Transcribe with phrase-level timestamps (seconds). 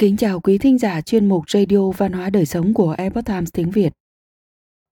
[0.00, 3.48] Kính chào quý thính giả chuyên mục Radio Văn hóa Đời Sống của Epoch Times
[3.52, 3.92] tiếng Việt.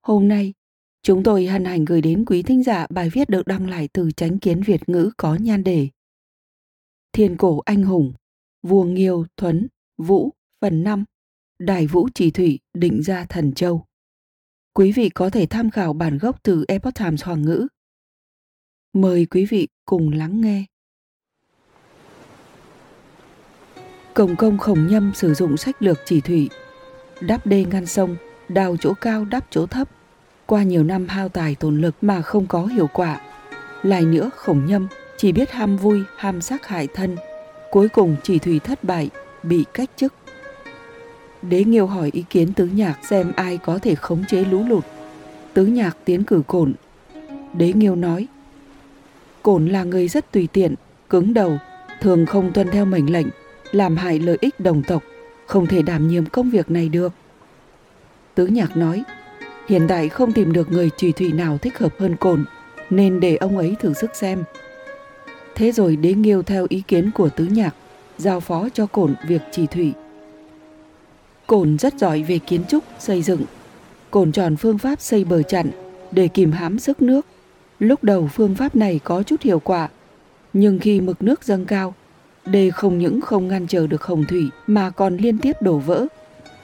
[0.02, 0.54] Hôm nay,
[1.02, 4.10] chúng tôi hân hạnh gửi đến quý thính giả bài viết được đăng lại từ
[4.10, 5.88] Chánh Kiến Việt ngữ có nhan đề
[7.12, 8.12] Thiên cổ anh hùng,
[8.62, 9.68] vua Nghiêu, Thuấn,
[9.98, 11.04] Vũ, phần 5,
[11.58, 13.84] Đại Vũ Chỉ Thủy định gia Thần Châu.
[14.72, 17.66] Quý vị có thể tham khảo bản gốc từ Epoch Times Hoàng ngữ.
[18.92, 20.64] Mời quý vị cùng lắng nghe.
[24.18, 26.50] Cổng công khổng nhâm sử dụng sách lược chỉ thủy,
[27.20, 28.16] đắp đê ngăn sông,
[28.48, 29.88] đào chỗ cao đắp chỗ thấp.
[30.46, 33.20] Qua nhiều năm hao tài tổn lực mà không có hiệu quả.
[33.82, 37.16] Lại nữa khổng nhâm chỉ biết ham vui, ham sát hại thân.
[37.70, 39.10] Cuối cùng chỉ thủy thất bại,
[39.42, 40.14] bị cách chức.
[41.42, 44.84] Đế Nghiêu hỏi ý kiến tứ nhạc xem ai có thể khống chế lũ lụt.
[45.54, 46.72] Tứ nhạc tiến cử cổn.
[47.52, 48.26] Đế Nghiêu nói,
[49.42, 50.74] cổn là người rất tùy tiện,
[51.10, 51.58] cứng đầu,
[52.00, 53.26] thường không tuân theo mệnh lệnh,
[53.72, 55.02] làm hại lợi ích đồng tộc,
[55.46, 57.12] không thể đảm nhiệm công việc này được.
[58.34, 59.02] Tứ nhạc nói,
[59.68, 62.44] hiện tại không tìm được người trùy thủy nào thích hợp hơn cồn,
[62.90, 64.44] nên để ông ấy thử sức xem.
[65.54, 67.74] Thế rồi đế nghiêu theo ý kiến của tứ nhạc,
[68.18, 69.92] giao phó cho cồn việc trì thủy.
[71.46, 73.42] Cồn rất giỏi về kiến trúc, xây dựng.
[74.10, 75.70] Cồn chọn phương pháp xây bờ chặn
[76.10, 77.26] để kìm hãm sức nước.
[77.78, 79.88] Lúc đầu phương pháp này có chút hiệu quả,
[80.52, 81.94] nhưng khi mực nước dâng cao,
[82.50, 86.06] đê không những không ngăn chờ được hồng thủy mà còn liên tiếp đổ vỡ.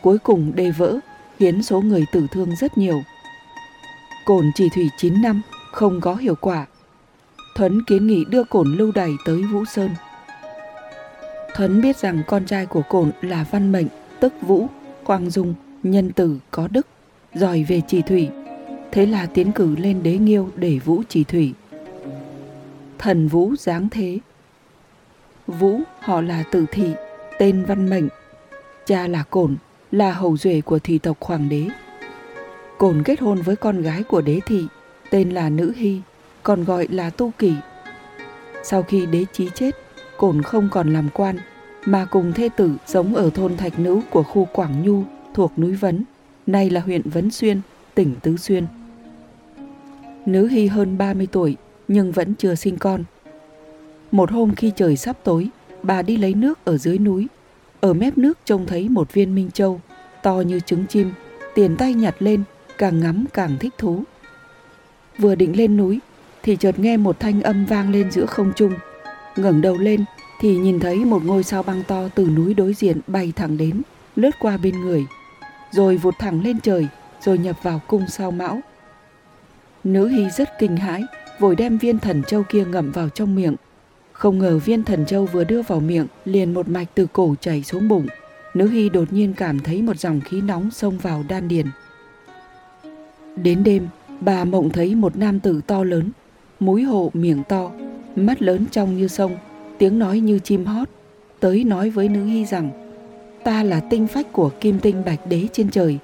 [0.02, 0.98] Cuối cùng đê vỡ,
[1.38, 3.02] khiến số người tử thương rất nhiều.
[4.24, 6.66] cồn chỉ thủy 9 năm, không có hiệu quả.
[7.56, 9.90] Thuấn kiến nghị đưa cồn lưu đày tới Vũ Sơn.
[11.54, 13.86] Thuấn biết rằng con trai của cồn là văn mệnh,
[14.20, 14.66] tức Vũ,
[15.04, 16.86] quang dung, nhân tử, có đức,
[17.34, 18.28] giỏi về chỉ thủy.
[18.92, 21.52] Thế là tiến cử lên đế nghiêu để Vũ chỉ thủy.
[22.98, 24.18] Thần Vũ giáng thế,
[25.46, 26.92] Vũ họ là Tử Thị,
[27.38, 28.08] tên Văn Mệnh.
[28.86, 29.56] Cha là Cổn,
[29.92, 31.66] là hầu duệ của thị tộc Hoàng đế.
[32.78, 34.66] Cổn kết hôn với con gái của đế thị,
[35.10, 36.00] tên là Nữ Hy,
[36.42, 37.54] còn gọi là Tu Kỳ.
[38.62, 39.70] Sau khi đế chí chết,
[40.16, 41.36] Cổn không còn làm quan,
[41.84, 45.02] mà cùng thê tử sống ở thôn Thạch Nữ của khu Quảng Nhu
[45.34, 46.04] thuộc núi Vấn,
[46.46, 47.60] nay là huyện Vấn Xuyên,
[47.94, 48.66] tỉnh Tứ Xuyên.
[50.26, 51.56] Nữ Hy hơn 30 tuổi
[51.88, 53.04] nhưng vẫn chưa sinh con.
[54.14, 55.48] Một hôm khi trời sắp tối,
[55.82, 57.26] bà đi lấy nước ở dưới núi.
[57.80, 59.80] Ở mép nước trông thấy một viên minh châu,
[60.22, 61.12] to như trứng chim,
[61.54, 62.42] tiền tay nhặt lên,
[62.78, 64.02] càng ngắm càng thích thú.
[65.18, 66.00] Vừa định lên núi,
[66.42, 68.72] thì chợt nghe một thanh âm vang lên giữa không trung.
[69.36, 70.04] ngẩng đầu lên
[70.40, 73.82] thì nhìn thấy một ngôi sao băng to từ núi đối diện bay thẳng đến,
[74.16, 75.06] lướt qua bên người,
[75.70, 76.88] rồi vụt thẳng lên trời,
[77.20, 78.60] rồi nhập vào cung sao mão.
[79.84, 81.02] Nữ hy rất kinh hãi,
[81.38, 83.54] vội đem viên thần châu kia ngậm vào trong miệng,
[84.14, 87.62] không ngờ viên thần châu vừa đưa vào miệng liền một mạch từ cổ chảy
[87.62, 88.06] xuống bụng.
[88.54, 91.66] Nữ hy đột nhiên cảm thấy một dòng khí nóng xông vào đan điền.
[93.36, 93.88] Đến đêm,
[94.20, 96.10] bà mộng thấy một nam tử to lớn,
[96.60, 97.70] mũi hộ miệng to,
[98.16, 99.36] mắt lớn trong như sông,
[99.78, 100.88] tiếng nói như chim hót,
[101.40, 102.70] tới nói với nữ hy rằng
[103.44, 105.98] ta là tinh phách của kim tinh bạch đế trên trời,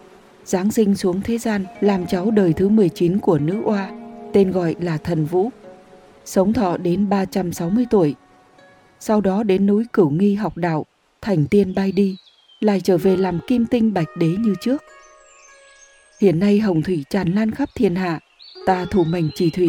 [0.44, 3.90] giáng sinh xuống thế gian làm cháu đời thứ 19 của nữ oa,
[4.32, 5.50] tên gọi là thần vũ
[6.30, 8.14] sống thọ đến 360 tuổi.
[9.00, 10.86] Sau đó đến núi Cửu Nghi học đạo,
[11.22, 12.16] thành tiên bay đi,
[12.60, 14.82] lại trở về làm kim tinh bạch đế như trước.
[16.20, 18.20] Hiện nay hồng thủy tràn lan khắp thiên hạ,
[18.66, 19.68] ta thủ mệnh chỉ thủy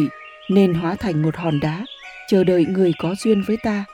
[0.50, 1.84] nên hóa thành một hòn đá,
[2.28, 3.84] chờ đợi người có duyên với ta.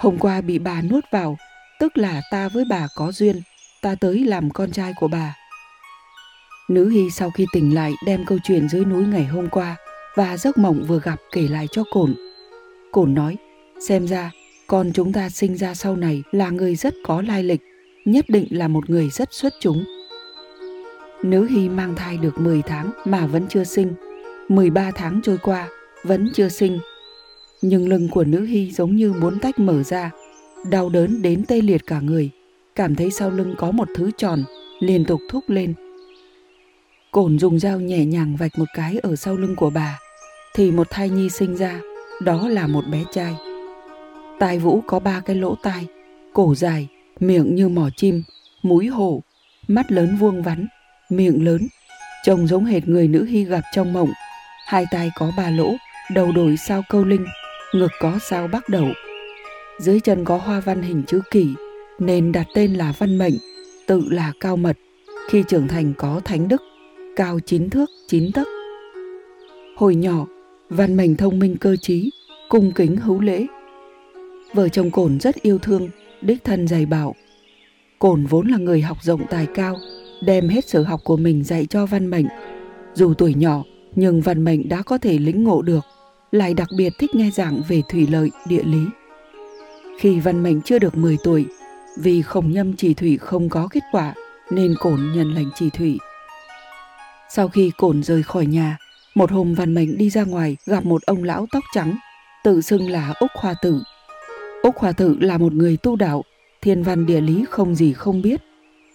[0.00, 1.36] Hôm qua bị bà nuốt vào,
[1.80, 3.40] tức là ta với bà có duyên,
[3.82, 5.34] ta tới làm con trai của bà.
[6.68, 9.76] Nữ Hy sau khi tỉnh lại đem câu chuyện dưới núi ngày hôm qua
[10.16, 12.14] và giấc mộng vừa gặp kể lại cho Cổn.
[12.92, 13.36] Cổn nói,
[13.80, 14.30] xem ra
[14.66, 17.60] con chúng ta sinh ra sau này là người rất có lai lịch,
[18.04, 19.84] nhất định là một người rất xuất chúng.
[21.22, 23.92] Nữ Hy mang thai được 10 tháng mà vẫn chưa sinh,
[24.48, 25.68] 13 tháng trôi qua
[26.02, 26.78] vẫn chưa sinh.
[27.62, 30.10] Nhưng lưng của nữ Hy giống như muốn tách mở ra,
[30.70, 32.30] đau đớn đến tê liệt cả người,
[32.74, 34.44] cảm thấy sau lưng có một thứ tròn,
[34.80, 35.74] liên tục thúc lên.
[37.12, 39.98] Cổn dùng dao nhẹ nhàng vạch một cái ở sau lưng của bà,
[40.56, 41.80] thì một thai nhi sinh ra,
[42.20, 43.34] đó là một bé trai.
[44.38, 45.86] Tai Vũ có ba cái lỗ tai,
[46.32, 46.88] cổ dài,
[47.20, 48.22] miệng như mỏ chim,
[48.62, 49.22] mũi hổ,
[49.68, 50.66] mắt lớn vuông vắn,
[51.10, 51.68] miệng lớn,
[52.24, 54.10] trông giống hệt người nữ hy gặp trong mộng.
[54.66, 55.72] Hai tai có ba lỗ,
[56.14, 57.26] đầu đổi sao câu linh,
[57.74, 58.88] ngực có sao bắc đầu,
[59.78, 61.54] Dưới chân có hoa văn hình chữ kỷ,
[61.98, 63.34] nên đặt tên là Văn Mệnh,
[63.86, 64.76] tự là Cao Mật.
[65.30, 66.62] Khi trưởng thành có thánh đức,
[67.16, 68.46] cao chín thước chín tấc.
[69.76, 70.26] Hồi nhỏ,
[70.70, 72.10] văn mệnh thông minh cơ trí,
[72.48, 73.46] cung kính hữu lễ.
[74.54, 75.88] Vợ chồng cổn rất yêu thương,
[76.20, 77.14] đích thân dạy bảo.
[77.98, 79.76] Cổn vốn là người học rộng tài cao,
[80.22, 82.26] đem hết sở học của mình dạy cho văn mệnh.
[82.94, 83.62] Dù tuổi nhỏ,
[83.94, 85.84] nhưng văn mệnh đã có thể lĩnh ngộ được,
[86.32, 88.84] lại đặc biệt thích nghe giảng về thủy lợi, địa lý.
[89.98, 91.46] Khi văn mệnh chưa được 10 tuổi,
[91.98, 94.14] vì khổng nhâm chỉ thủy không có kết quả,
[94.50, 95.98] nên Cổn nhận lệnh chỉ thủy.
[97.30, 98.78] Sau khi Cổn rời khỏi nhà,
[99.16, 101.96] một hôm văn mệnh đi ra ngoài gặp một ông lão tóc trắng,
[102.44, 103.82] tự xưng là Úc Hoa Tử.
[104.62, 106.22] Úc Hoa Tử là một người tu đạo,
[106.62, 108.40] thiên văn địa lý không gì không biết,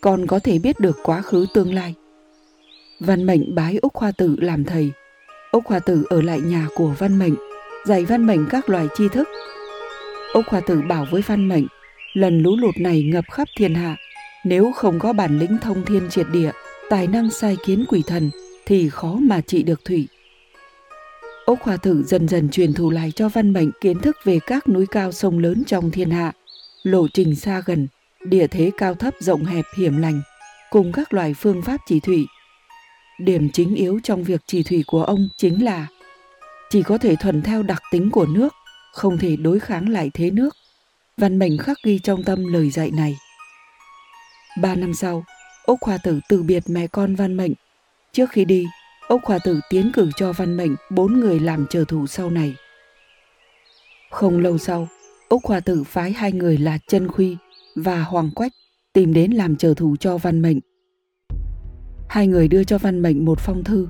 [0.01, 1.95] còn có thể biết được quá khứ tương lai.
[2.99, 4.91] Văn Mệnh bái Úc Hoa Tử làm thầy.
[5.51, 7.35] Úc Hoa Tử ở lại nhà của Văn Mệnh,
[7.85, 9.27] dạy Văn Mệnh các loại tri thức.
[10.33, 11.67] Úc Hoa Tử bảo với Văn Mệnh,
[12.13, 13.95] lần lũ lụt này ngập khắp thiên hạ,
[14.45, 16.51] nếu không có bản lĩnh thông thiên triệt địa,
[16.89, 18.29] tài năng sai kiến quỷ thần,
[18.71, 20.07] thì khó mà trị được thủy.
[21.45, 24.69] Ốc hòa Tử dần dần truyền thụ lại cho Văn Mệnh kiến thức về các
[24.69, 26.33] núi cao sông lớn trong thiên hạ,
[26.83, 27.87] lộ trình xa gần,
[28.25, 30.21] địa thế cao thấp rộng hẹp hiểm lành,
[30.69, 32.25] cùng các loại phương pháp chỉ thủy.
[33.19, 35.87] Điểm chính yếu trong việc chỉ thủy của ông chính là
[36.69, 38.53] chỉ có thể thuần theo đặc tính của nước,
[38.93, 40.55] không thể đối kháng lại thế nước.
[41.17, 43.17] Văn Mệnh khắc ghi trong tâm lời dạy này.
[44.61, 45.25] Ba năm sau,
[45.65, 47.53] Úc hòa Tử từ biệt mẹ con Văn Mệnh.
[48.13, 48.65] Trước khi đi,
[49.07, 52.55] Úc hòa Tử tiến cử cho Văn Mệnh bốn người làm trợ thủ sau này.
[54.09, 54.87] Không lâu sau,
[55.29, 57.37] Úc hòa Tử phái hai người là Chân Khuy
[57.75, 58.51] và Hoàng Quách
[58.93, 60.59] tìm đến làm trợ thủ cho Văn Mệnh.
[62.09, 63.87] Hai người đưa cho Văn Mệnh một phong thư.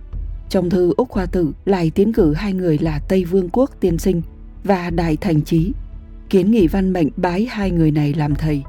[0.49, 3.97] Trong thư Úc hòa Tử lại tiến cử hai người là Tây Vương Quốc Tiên
[3.97, 4.21] Sinh
[4.63, 5.71] và Đại Thành Trí,
[6.29, 8.63] kiến nghị Văn Mệnh bái hai người này làm thầy.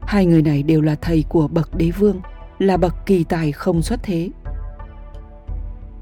[0.00, 2.20] Hai người này đều là thầy của bậc đế vương,
[2.58, 4.30] là bậc kỳ tài không xuất thế.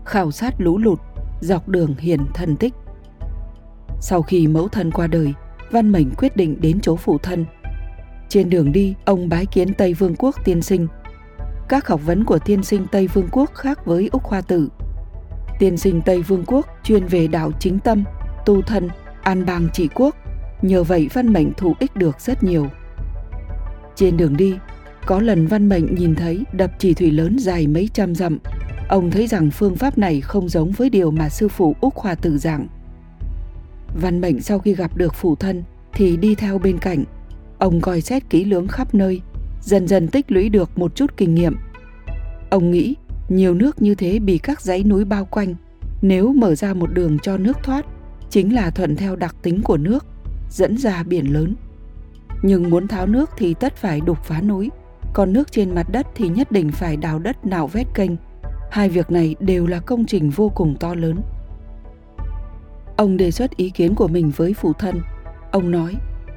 [0.09, 1.01] Khảo sát lũ lụt,
[1.41, 2.75] dọc đường hiền thần tích.
[4.01, 5.35] Sau khi mẫu thân qua đời,
[5.71, 7.45] Văn Mệnh quyết định đến chỗ phụ thân.
[8.29, 10.87] Trên đường đi, ông bái kiến Tây Vương quốc tiên sinh.
[11.69, 14.69] Các học vấn của tiên sinh Tây Vương quốc khác với Úc Hoa Tử.
[15.59, 18.05] Tiên sinh Tây Vương quốc chuyên về đạo chính tâm,
[18.47, 18.89] tu thân,
[19.23, 20.17] an bang trị quốc.
[20.63, 22.67] Nhờ vậy Văn Mệnh thụ ích được rất nhiều.
[23.95, 24.55] Trên đường đi,
[25.07, 28.39] có lần Văn Mệnh nhìn thấy đập chỉ thủy lớn dài mấy trăm dặm.
[28.89, 32.15] Ông thấy rằng phương pháp này không giống với điều mà sư phụ Úc hòa
[32.15, 32.67] Tử giảng.
[34.01, 37.05] Văn Mệnh sau khi gặp được phụ thân thì đi theo bên cạnh.
[37.59, 39.21] Ông coi xét kỹ lưỡng khắp nơi,
[39.63, 41.57] dần dần tích lũy được một chút kinh nghiệm.
[42.51, 42.95] Ông nghĩ
[43.29, 45.55] nhiều nước như thế bị các dãy núi bao quanh,
[46.03, 47.87] nếu mở ra một đường cho nước thoát,
[48.31, 50.07] chính là thuận theo đặc tính của nước,
[50.51, 51.55] dẫn ra biển lớn.
[52.43, 54.71] Nhưng muốn tháo nước thì tất phải đục phá núi,
[55.15, 58.11] còn nước trên mặt đất thì nhất định phải đào đất nạo vét kênh.
[58.71, 61.21] Hai việc này đều là công trình vô cùng to lớn.
[62.97, 65.01] Ông đề xuất ý kiến của mình với phụ thân.
[65.53, 65.95] Ông nói,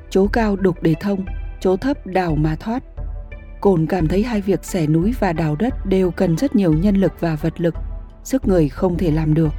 [0.09, 1.25] chỗ cao đục để thông,
[1.59, 2.83] chỗ thấp đào mà thoát.
[3.61, 6.95] Cồn cảm thấy hai việc xẻ núi và đào đất đều cần rất nhiều nhân
[6.95, 7.75] lực và vật lực,
[8.23, 9.53] sức người không thể làm được.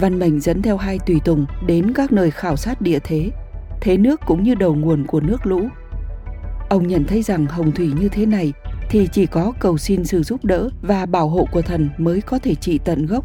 [0.00, 3.30] Văn Mệnh dẫn theo hai tùy tùng đến các nơi khảo sát địa thế,
[3.80, 5.68] thế nước cũng như đầu nguồn của nước lũ.
[6.68, 8.52] Ông nhận thấy rằng hồng thủy như thế này
[8.92, 12.38] thì chỉ có cầu xin sự giúp đỡ và bảo hộ của thần mới có
[12.38, 13.24] thể trị tận gốc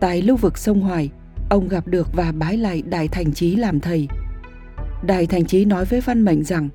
[0.00, 1.10] Tại lưu vực sông Hoài,
[1.50, 4.08] ông gặp được và bái lại Đại Thành Chí làm thầy.
[5.06, 6.68] Đại Thành Chí nói với Văn Mệnh rằng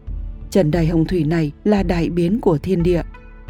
[0.50, 3.02] Trần Đại Hồng Thủy này là đại biến của thiên địa,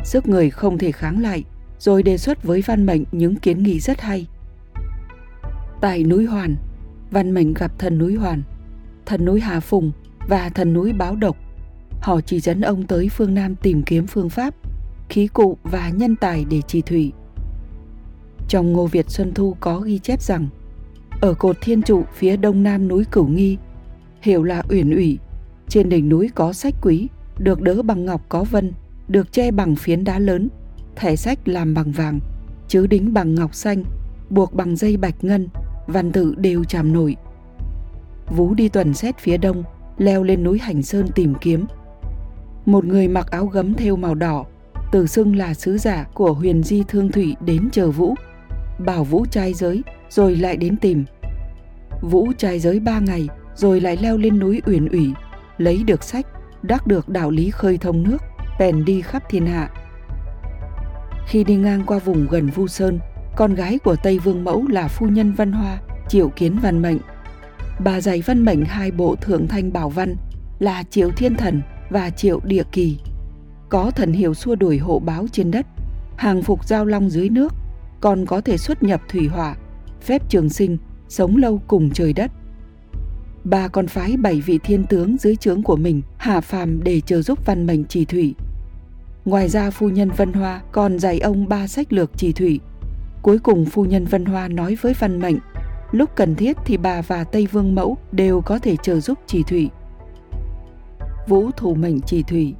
[0.03, 1.43] sức người không thể kháng lại,
[1.79, 4.27] rồi đề xuất với Văn Mệnh những kiến nghị rất hay.
[5.81, 6.55] Tại núi Hoàn,
[7.11, 8.43] Văn Mệnh gặp thần núi Hoàn,
[9.05, 9.91] thần núi Hà Phùng
[10.27, 11.37] và thần núi Báo Độc.
[12.01, 14.55] Họ chỉ dẫn ông tới phương Nam tìm kiếm phương pháp,
[15.09, 17.11] khí cụ và nhân tài để trì thủy.
[18.47, 20.47] Trong Ngô Việt Xuân Thu có ghi chép rằng
[21.21, 23.57] ở cột thiên trụ phía đông nam núi Cửu Nghi,
[24.21, 25.17] hiểu là uyển ủy,
[25.67, 28.73] trên đỉnh núi có sách quý, được đỡ bằng ngọc có vân,
[29.07, 30.49] được che bằng phiến đá lớn,
[30.95, 32.19] thẻ sách làm bằng vàng,
[32.67, 33.83] chứ đính bằng ngọc xanh,
[34.29, 35.47] buộc bằng dây bạch ngân,
[35.87, 37.15] văn tự đều chạm nổi.
[38.35, 39.63] Vú đi tuần xét phía đông,
[39.97, 41.65] leo lên núi Hành Sơn tìm kiếm.
[42.69, 44.45] Một người mặc áo gấm thêu màu đỏ,
[44.91, 48.15] tự xưng là sứ giả của huyền di thương thủy đến chờ Vũ
[48.85, 51.05] bảo Vũ trai giới rồi lại đến tìm.
[52.01, 55.13] Vũ trai giới ba ngày rồi lại leo lên núi Uyển ủy,
[55.57, 56.25] lấy được sách,
[56.61, 58.17] đắc được đạo lý khơi thông nước,
[58.59, 59.69] bèn đi khắp thiên hạ.
[61.27, 62.99] Khi đi ngang qua vùng gần Vu Sơn,
[63.35, 66.99] con gái của Tây Vương Mẫu là phu nhân Văn Hoa, Triệu Kiến Văn Mệnh.
[67.83, 70.15] Bà dạy Văn Mệnh hai bộ thượng thanh bảo văn
[70.59, 72.97] là Triệu Thiên Thần và Triệu Địa Kỳ.
[73.69, 75.65] Có thần hiệu xua đuổi hộ báo trên đất,
[76.17, 77.53] hàng phục giao long dưới nước,
[78.01, 79.55] còn có thể xuất nhập thủy hỏa,
[80.01, 80.77] phép trường sinh,
[81.09, 82.31] sống lâu cùng trời đất.
[83.43, 87.21] bà còn phái bảy vị thiên tướng dưới trướng của mình hạ phàm để chờ
[87.21, 88.35] giúp văn mệnh trì thủy.
[89.25, 92.59] Ngoài ra phu nhân Vân Hoa còn dạy ông ba sách lược trì thủy.
[93.21, 95.37] Cuối cùng phu nhân Vân Hoa nói với văn mệnh,
[95.91, 99.43] lúc cần thiết thì bà và Tây Vương Mẫu đều có thể chờ giúp chỉ
[99.43, 99.69] thủy.
[101.29, 102.55] Vũ thủ mệnh trì thủy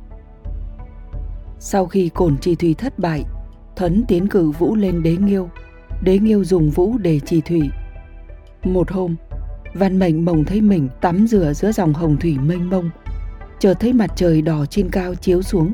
[1.60, 3.24] Sau khi cổn trì thủy thất bại,
[3.76, 5.50] Thuấn tiến cử Vũ lên đế nghiêu.
[6.04, 7.70] Đế nghiêu dùng Vũ để trì thủy.
[8.64, 9.16] Một hôm,
[9.74, 12.90] Văn Mệnh mộng thấy mình tắm rửa giữa dòng hồng thủy mênh mông.
[13.60, 15.74] Chợt thấy mặt trời đỏ trên cao chiếu xuống.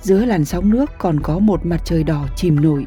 [0.00, 2.86] Giữa làn sóng nước còn có một mặt trời đỏ chìm nổi.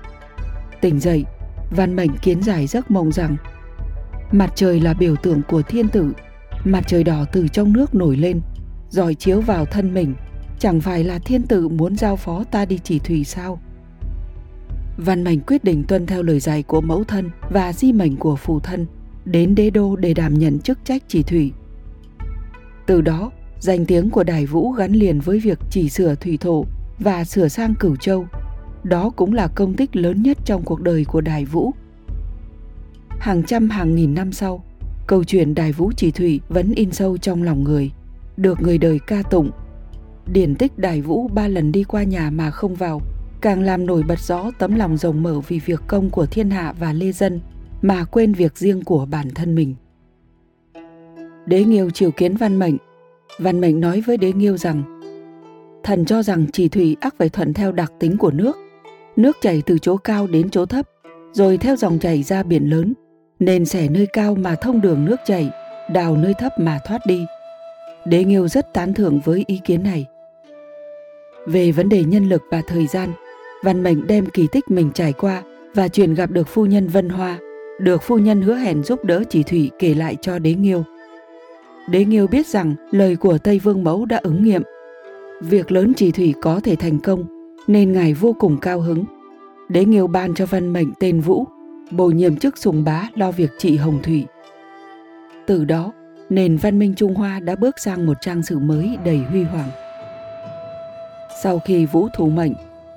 [0.81, 1.25] Tỉnh dậy,
[1.72, 3.38] Văn Mệnh kiến giải giấc mộng rằng
[4.31, 6.13] mặt trời là biểu tượng của thiên tử.
[6.63, 8.41] Mặt trời đỏ từ trong nước nổi lên,
[8.94, 10.14] rồi chiếu vào thân mình.
[10.60, 13.60] Chẳng phải là thiên tử muốn giao phó ta đi chỉ thủy sao?
[14.98, 18.36] Văn Mệnh quyết định tuân theo lời dạy của mẫu thân và di mệnh của
[18.36, 18.86] phụ thân
[19.26, 21.52] đến đế đô để đảm nhận chức trách chỉ thủy.
[22.86, 26.66] Từ đó, danh tiếng của Đài Vũ gắn liền với việc chỉ sửa thủy thổ
[27.00, 28.26] và sửa sang Cửu Châu.
[28.84, 31.72] Đó cũng là công tích lớn nhất trong cuộc đời của Đài Vũ.
[33.20, 34.64] Hàng trăm hàng nghìn năm sau,
[35.08, 37.92] câu chuyện Đài Vũ chỉ thủy vẫn in sâu trong lòng người,
[38.38, 39.52] được người đời ca tụng.
[40.28, 43.02] Điển tích Đài Vũ ba lần đi qua nhà mà không vào,
[43.42, 46.74] càng làm nổi bật rõ tấm lòng rộng mở vì việc công của thiên hạ
[46.80, 47.40] và lê dân–
[47.84, 49.75] mà quên việc riêng của bản thân mình.
[51.46, 52.78] Đế Nghiêu triều kiến Văn Mệnh.
[53.40, 55.00] Văn Mệnh nói với Đế Nghiêu rằng
[55.84, 58.58] Thần cho rằng chỉ thủy ác phải thuận theo đặc tính của nước.
[59.16, 60.86] Nước chảy từ chỗ cao đến chỗ thấp,
[61.34, 62.94] rồi theo dòng chảy ra biển lớn,
[63.40, 65.50] nên xẻ nơi cao mà thông đường nước chảy,
[65.92, 67.25] đào nơi thấp mà thoát đi.
[68.05, 70.05] Đế Nghiêu rất tán thưởng với ý kiến này.
[71.48, 73.10] Về vấn đề nhân lực và thời gian,
[73.63, 75.43] Văn Mệnh đem kỳ tích mình trải qua
[75.74, 77.39] và truyền gặp được phu nhân Vân Hoa
[77.79, 80.83] được phu nhân hứa hẹn giúp đỡ chỉ thủy kể lại cho đế nghiêu.
[81.89, 84.62] Đế nghiêu biết rằng lời của Tây Vương Mẫu đã ứng nghiệm.
[85.41, 87.25] Việc lớn chỉ thủy có thể thành công,
[87.67, 89.05] nên ngài vô cùng cao hứng.
[89.69, 91.45] Đế nghiêu ban cho văn mệnh tên Vũ,
[91.91, 94.25] bổ nhiệm chức sùng bá lo việc trị hồng thủy.
[95.45, 95.91] Từ đó,
[96.36, 99.70] nền văn minh Trung Hoa đã bước sang một trang sử mới đầy huy hoàng.
[101.44, 102.54] Sau khi Vũ thủ mệnh,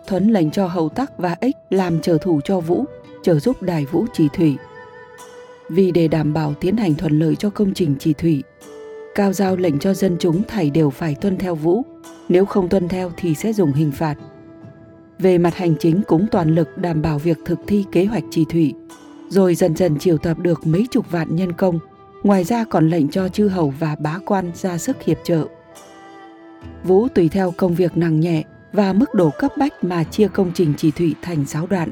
[0.06, 2.84] Thuấn lệnh cho Hầu Tắc và Ích làm trở thủ cho Vũ,
[3.22, 4.56] trợ giúp Đài Vũ trì Thủy
[5.68, 8.42] vì để đảm bảo tiến hành thuận lợi cho công trình trì thủy.
[9.14, 11.82] Cao giao lệnh cho dân chúng thảy đều phải tuân theo vũ,
[12.28, 14.14] nếu không tuân theo thì sẽ dùng hình phạt.
[15.18, 18.44] Về mặt hành chính cũng toàn lực đảm bảo việc thực thi kế hoạch trì
[18.48, 18.74] thủy,
[19.28, 21.78] rồi dần dần triệu tập được mấy chục vạn nhân công,
[22.26, 25.46] ngoài ra còn lệnh cho chư hầu và bá quan ra sức hiệp trợ.
[26.84, 28.42] Vũ tùy theo công việc nặng nhẹ
[28.72, 31.90] và mức độ cấp bách mà chia công trình trì thủy thành 6 đoạn.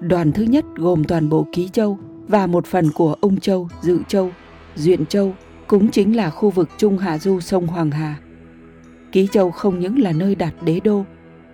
[0.00, 1.98] Đoàn thứ nhất gồm toàn bộ Ký Châu,
[2.28, 4.30] và một phần của Ung Châu, Dự Châu,
[4.76, 5.34] Duyện Châu
[5.66, 8.16] cũng chính là khu vực Trung Hạ Du sông Hoàng Hà.
[9.12, 11.04] Ký Châu không những là nơi đặt đế đô,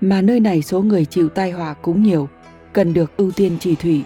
[0.00, 2.28] mà nơi này số người chịu tai họa cũng nhiều,
[2.73, 4.04] cần được ưu tiên trì thủy.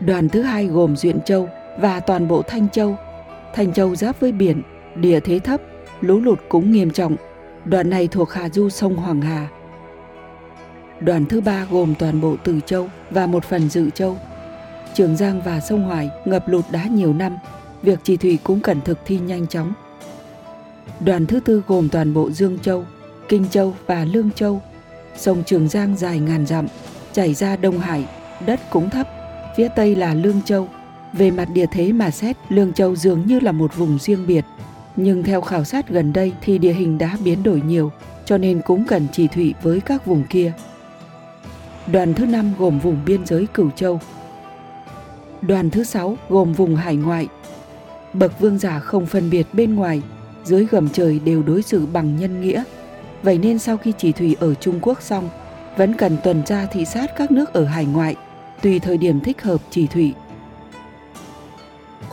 [0.00, 2.96] Đoàn thứ hai gồm Duyện Châu và toàn bộ Thanh Châu.
[3.54, 4.62] Thanh Châu giáp với biển,
[4.94, 5.60] địa thế thấp,
[6.00, 7.16] lũ lụt cũng nghiêm trọng.
[7.64, 9.48] Đoạn này thuộc Hà Du sông Hoàng Hà.
[11.00, 14.16] Đoàn thứ ba gồm toàn bộ Từ Châu và một phần Dự Châu
[14.94, 17.36] Trường Giang và sông Hoài ngập lụt đã nhiều năm,
[17.82, 19.72] việc chỉ thủy cũng cần thực thi nhanh chóng.
[21.00, 22.84] Đoàn thứ tư gồm toàn bộ Dương Châu,
[23.28, 24.62] Kinh Châu và Lương Châu.
[25.16, 26.66] Sông Trường Giang dài ngàn dặm,
[27.12, 28.08] chảy ra Đông Hải,
[28.46, 29.08] đất cũng thấp,
[29.56, 30.68] phía tây là Lương Châu.
[31.18, 34.44] Về mặt địa thế mà xét, Lương Châu dường như là một vùng riêng biệt,
[34.96, 37.92] nhưng theo khảo sát gần đây thì địa hình đã biến đổi nhiều,
[38.24, 40.52] cho nên cũng cần chỉ thủy với các vùng kia.
[41.86, 44.00] Đoàn thứ năm gồm vùng biên giới Cửu Châu,
[45.42, 47.28] Đoàn thứ sáu gồm vùng hải ngoại.
[48.12, 50.02] Bậc vương giả không phân biệt bên ngoài,
[50.44, 52.62] dưới gầm trời đều đối xử bằng nhân nghĩa.
[53.22, 55.28] Vậy nên sau khi chỉ thủy ở Trung Quốc xong,
[55.76, 58.16] vẫn cần tuần tra thị sát các nước ở hải ngoại,
[58.62, 60.14] tùy thời điểm thích hợp chỉ thủy.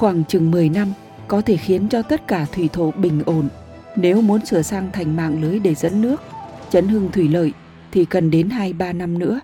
[0.01, 0.93] Khoảng chừng 10 năm
[1.27, 3.47] có thể khiến cho tất cả thủy thổ bình ổn.
[3.95, 6.21] Nếu muốn sửa sang thành mạng lưới để dẫn nước,
[6.69, 7.51] chấn hưng thủy lợi
[7.91, 9.39] thì cần đến 2-3 năm nữa.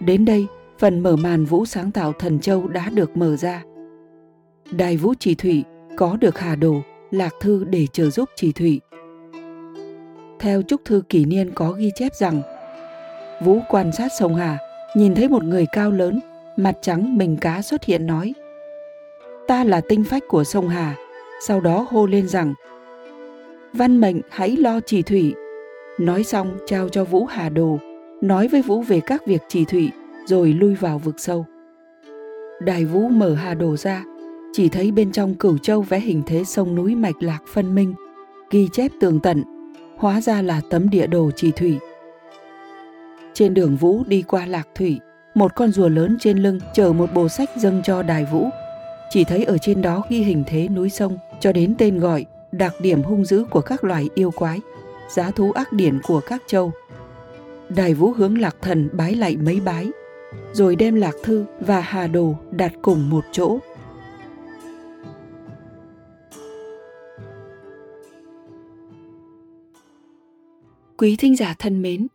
[0.00, 0.46] Đến đây,
[0.78, 3.62] phần mở màn vũ sáng tạo thần châu đã được mở ra.
[4.70, 5.64] Đài vũ chỉ thủy
[5.96, 8.80] có được hà đồ, lạc thư để trợ giúp chỉ thủy.
[10.38, 12.42] Theo trúc thư kỷ niên có ghi chép rằng,
[13.44, 14.58] Vũ quan sát sông Hà,
[14.96, 16.20] nhìn thấy một người cao lớn,
[16.56, 18.32] mặt trắng mình cá xuất hiện nói,
[19.50, 20.94] ta là tinh phách của sông Hà,
[21.40, 22.54] sau đó hô lên rằng,
[23.72, 25.34] văn mệnh hãy lo trì thủy.
[25.98, 27.78] Nói xong trao cho Vũ Hà Đồ,
[28.22, 29.90] nói với Vũ về các việc trì thủy
[30.26, 31.46] rồi lui vào vực sâu.
[32.60, 34.04] Đại Vũ mở hà đồ ra,
[34.52, 37.94] chỉ thấy bên trong cửu châu vẽ hình thế sông núi mạch lạc phân minh,
[38.50, 39.44] ghi chép tường tận,
[39.96, 41.78] hóa ra là tấm địa đồ chỉ thủy.
[43.34, 45.00] Trên đường Vũ đi qua Lạc Thủy,
[45.34, 48.48] một con rùa lớn trên lưng chở một bộ sách dâng cho Đài Vũ.
[49.12, 52.74] Chỉ thấy ở trên đó ghi hình thế núi sông cho đến tên gọi, đặc
[52.80, 54.60] điểm hung dữ của các loài yêu quái,
[55.08, 56.72] giá thú ác điển của các châu.
[57.68, 59.90] Đài Vũ hướng Lạc Thần bái lại mấy bái,
[60.52, 63.58] rồi đem Lạc Thư và Hà Đồ đặt cùng một chỗ.
[70.96, 72.06] Quý thính giả thân mến,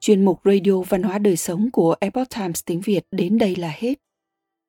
[0.00, 3.72] chuyên mục Radio Văn hóa Đời Sống của Epoch Times tiếng Việt đến đây là
[3.76, 3.94] hết.